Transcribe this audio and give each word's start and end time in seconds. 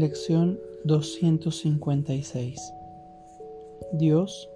Lección 0.00 0.58
256 0.84 2.72
Dios 3.92 4.48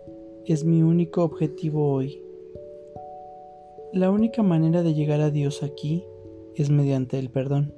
es 0.47 0.65
mi 0.65 0.83
único 0.83 1.23
objetivo 1.23 1.93
hoy. 1.93 2.19
La 3.93 4.11
única 4.11 4.43
manera 4.43 4.83
de 4.83 4.95
llegar 4.95 5.21
a 5.21 5.29
Dios 5.29 5.63
aquí 5.63 6.03
es 6.57 6.71
mediante 6.71 7.19
el 7.19 7.29
perdón. 7.29 7.75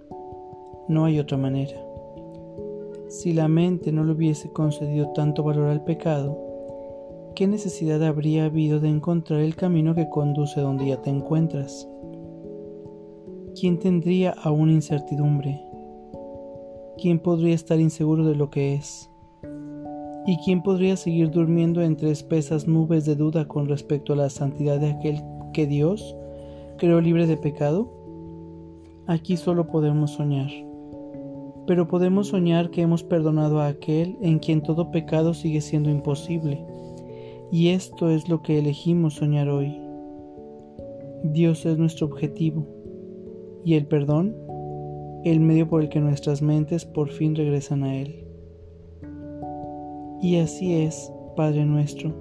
No 0.87 1.07
hay 1.07 1.19
otra 1.19 1.39
manera. 1.39 1.77
Si 3.09 3.33
la 3.33 3.49
mente 3.49 3.91
no 3.91 4.05
le 4.05 4.13
hubiese 4.13 4.53
concedido 4.53 5.11
tanto 5.13 5.43
valor 5.43 5.67
al 5.67 5.83
pecado, 5.83 6.39
¿qué 7.35 7.49
necesidad 7.49 8.01
habría 8.05 8.45
habido 8.45 8.79
de 8.79 8.91
encontrar 8.91 9.41
el 9.41 9.57
camino 9.57 9.97
que 9.97 10.09
conduce 10.09 10.61
donde 10.61 10.87
ya 10.87 11.03
te 11.03 11.11
encuentras? 11.11 11.89
¿Quién 13.61 13.81
tendría 13.81 14.37
aún 14.41 14.71
incertidumbre? 14.71 15.66
¿Quién 16.99 17.19
podría 17.19 17.55
estar 17.55 17.79
inseguro 17.79 18.25
de 18.25 18.35
lo 18.35 18.49
que 18.49 18.73
es? 18.73 19.11
¿Y 20.27 20.39
quién 20.39 20.63
podría 20.63 20.97
seguir 20.97 21.31
durmiendo 21.31 21.83
entre 21.83 22.11
espesas 22.11 22.67
nubes 22.67 23.05
de 23.05 23.15
duda 23.17 23.47
con 23.47 23.69
respecto 23.69 24.15
a 24.15 24.17
la 24.17 24.31
santidad 24.31 24.81
de 24.81 24.93
aquel 24.93 25.21
que 25.53 25.67
Dios 25.67 26.17
creó 26.79 27.03
libre 27.03 27.27
de 27.27 27.37
pecado? 27.37 27.93
Aquí 29.07 29.37
solo 29.37 29.67
podemos 29.67 30.13
soñar, 30.13 30.51
pero 31.67 31.87
podemos 31.87 32.29
soñar 32.29 32.71
que 32.71 32.81
hemos 32.81 33.05
perdonado 33.05 33.61
a 33.61 33.67
aquel 33.67 34.17
en 34.23 34.39
quien 34.39 34.63
todo 34.63 34.91
pecado 34.91 35.35
sigue 35.35 35.61
siendo 35.61 35.91
imposible, 35.91 36.65
y 37.53 37.69
esto 37.69 38.09
es 38.09 38.27
lo 38.31 38.41
que 38.43 38.59
elegimos 38.59 39.15
soñar 39.15 39.51
hoy. 39.51 39.79
Dios 41.25 41.67
es 41.67 41.77
nuestro 41.77 42.07
objetivo, 42.07 42.67
y 43.67 43.75
el 43.75 43.87
perdón 43.87 44.35
el 45.31 45.41
medio 45.41 45.69
por 45.69 45.83
el 45.83 45.89
que 45.89 45.99
nuestras 45.99 46.41
mentes 46.41 46.85
por 46.85 47.09
fin 47.09 47.35
regresan 47.35 47.83
a 47.83 47.97
Él. 47.97 48.25
Y 50.23 50.37
así 50.37 50.83
es, 50.83 51.13
Padre 51.35 51.65
nuestro, 51.65 52.15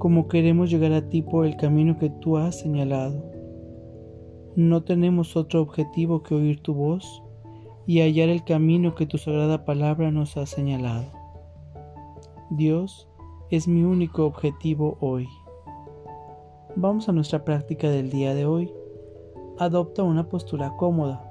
como 0.00 0.26
queremos 0.26 0.68
llegar 0.68 0.92
a 0.92 1.08
ti 1.08 1.22
por 1.22 1.46
el 1.46 1.56
camino 1.56 1.96
que 1.96 2.10
tú 2.10 2.36
has 2.36 2.58
señalado. 2.58 3.24
No 4.56 4.82
tenemos 4.82 5.36
otro 5.36 5.62
objetivo 5.62 6.24
que 6.24 6.34
oír 6.34 6.60
tu 6.60 6.74
voz 6.74 7.22
y 7.86 8.00
hallar 8.00 8.30
el 8.30 8.42
camino 8.42 8.96
que 8.96 9.06
tu 9.06 9.16
sagrada 9.16 9.64
palabra 9.64 10.10
nos 10.10 10.36
ha 10.36 10.44
señalado. 10.44 11.06
Dios 12.50 13.08
es 13.48 13.68
mi 13.68 13.84
único 13.84 14.24
objetivo 14.24 14.98
hoy. 15.00 15.28
Vamos 16.74 17.08
a 17.08 17.12
nuestra 17.12 17.44
práctica 17.44 17.88
del 17.88 18.10
día 18.10 18.34
de 18.34 18.44
hoy. 18.44 18.72
Adopta 19.60 20.02
una 20.02 20.28
postura 20.28 20.74
cómoda 20.76 21.27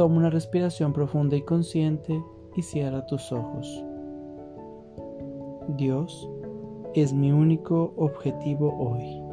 Toma 0.00 0.16
una 0.16 0.30
respiración 0.30 0.94
profunda 0.94 1.36
y 1.36 1.42
consciente 1.42 2.24
y 2.56 2.62
cierra 2.62 3.04
tus 3.04 3.30
ojos. 3.32 3.84
Dios 5.76 6.26
es 6.94 7.12
mi 7.12 7.32
único 7.32 7.92
objetivo 7.98 8.74
hoy. 8.78 9.29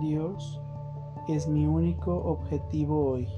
Dios 0.00 0.60
es 1.28 1.48
mi 1.48 1.66
único 1.66 2.14
objetivo 2.14 3.10
hoy. 3.12 3.28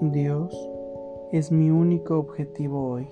Dios 0.00 0.54
es 1.32 1.50
mi 1.50 1.70
único 1.70 2.18
objetivo 2.18 2.92
hoy. 2.92 3.08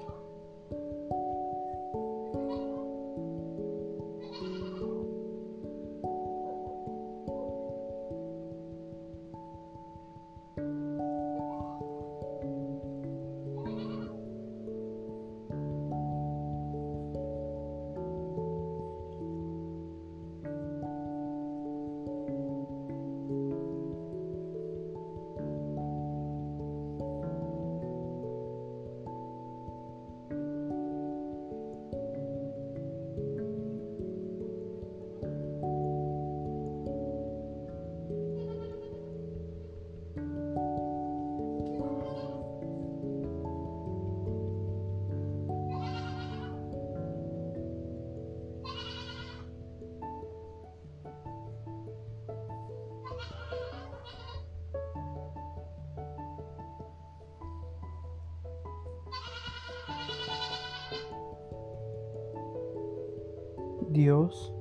Dios 63.96 64.52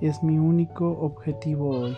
es 0.00 0.24
mi 0.24 0.38
único 0.38 0.90
objetivo 1.00 1.68
hoy. 1.68 1.96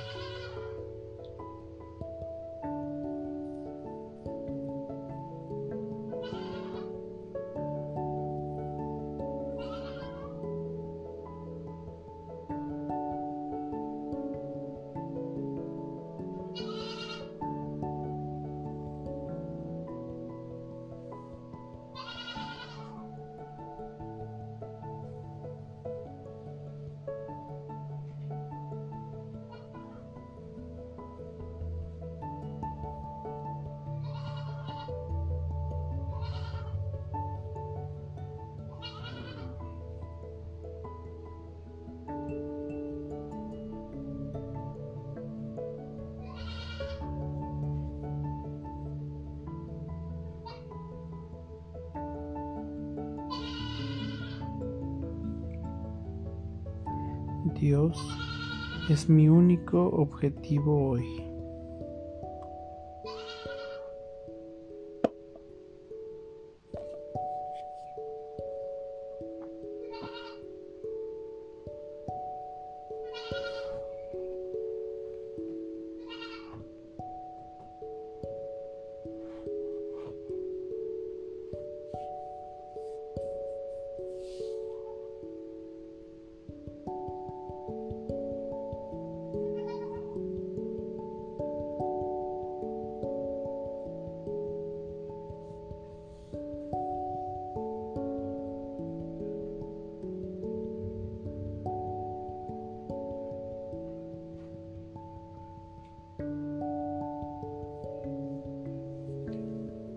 Dios 57.61 57.97
es 58.89 59.09
mi 59.09 59.29
único 59.29 59.89
objetivo 59.89 60.91
hoy. 60.91 61.34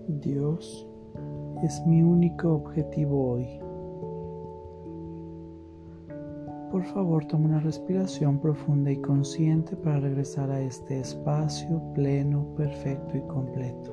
Dios 0.08 0.88
es 1.64 1.86
mi 1.86 2.02
único 2.02 2.54
objetivo 2.54 3.34
hoy. 3.34 3.60
Por 6.72 6.84
favor, 6.86 7.26
toma 7.26 7.46
una 7.46 7.60
respiración 7.60 8.40
profunda 8.40 8.92
y 8.92 8.98
consciente 8.98 9.76
para 9.76 10.00
regresar 10.00 10.50
a 10.50 10.62
este 10.62 11.00
espacio 11.00 11.82
pleno, 11.94 12.46
perfecto 12.56 13.18
y 13.18 13.22
completo. 13.22 13.92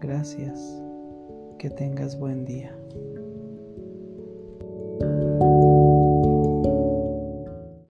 Gracias. 0.00 0.82
Que 1.58 1.68
tengas 1.68 2.18
buen 2.18 2.46
día. 2.46 2.74